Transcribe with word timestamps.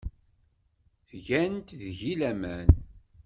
Ttgent 1.07 1.67
deg-i 1.79 2.13
laman. 2.19 2.69